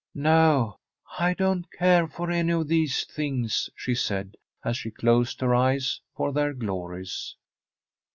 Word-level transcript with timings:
'No, 0.15 0.79
I 1.19 1.35
do 1.35 1.53
not 1.53 1.69
care 1.77 2.07
for 2.07 2.31
any 2.31 2.53
of 2.53 2.67
these 2.67 3.03
things,' 3.05 3.69
she 3.75 3.93
said, 3.93 4.35
and 4.63 4.75
she 4.75 4.89
closed 4.89 5.39
her 5.41 5.53
eyes 5.53 6.01
for 6.15 6.33
their 6.33 6.55
glories. 6.55 7.35